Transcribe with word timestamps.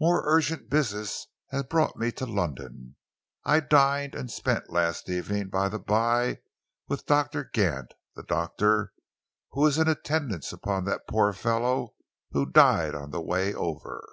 "More 0.00 0.22
urgent 0.26 0.68
business 0.68 1.28
brought 1.70 1.96
me 1.96 2.10
to 2.10 2.26
London. 2.26 2.96
I 3.44 3.60
dined 3.60 4.12
and 4.12 4.28
spent 4.28 4.70
last 4.72 5.08
evening, 5.08 5.50
by 5.50 5.68
the 5.68 5.78
by, 5.78 6.40
with 6.88 7.06
Doctor 7.06 7.44
Gant 7.44 7.94
the 8.16 8.24
doctor 8.24 8.92
who 9.52 9.60
was 9.60 9.78
in 9.78 9.86
attendance 9.86 10.52
upon 10.52 10.84
that 10.86 11.06
poor 11.08 11.32
fellow 11.32 11.94
who 12.32 12.44
died 12.50 12.96
on 12.96 13.12
the 13.12 13.22
way 13.22 13.54
over." 13.54 14.04